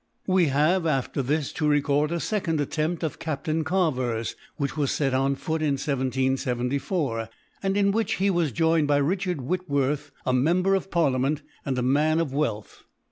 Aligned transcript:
We 0.25 0.47
have, 0.47 0.87
after 0.87 1.21
this, 1.21 1.53
to 1.53 1.67
record 1.67 2.11
a 2.11 2.19
second 2.19 2.59
attempt 2.59 3.03
of 3.03 3.19
Captain 3.19 3.63
Carver's, 3.63 4.35
which 4.57 4.75
was 4.75 4.89
set 4.91 5.13
on 5.13 5.35
foot 5.35 5.61
in 5.61 5.73
1774, 5.73 7.29
and 7.61 7.77
in 7.77 7.91
which 7.91 8.13
he 8.13 8.31
was 8.31 8.51
joined 8.51 8.87
by 8.87 8.97
Richard 8.97 9.41
Whitworth, 9.41 10.09
a 10.25 10.33
member 10.33 10.73
of 10.73 10.89
Parliament, 10.89 11.43
and 11.63 11.77
a 11.77 11.83
man 11.83 12.19
of 12.19 12.33
wealth. 12.33 12.81